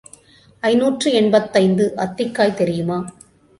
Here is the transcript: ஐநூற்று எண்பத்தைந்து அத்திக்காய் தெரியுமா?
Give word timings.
ஐநூற்று 0.63 1.11
எண்பத்தைந்து 1.13 1.93
அத்திக்காய் 1.97 2.53
தெரியுமா? 2.53 2.99